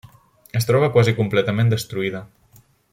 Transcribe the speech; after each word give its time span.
Es 0.59 0.65
troba 0.69 0.89
quasi 0.95 1.13
completament 1.19 1.69
destruïda. 1.75 2.27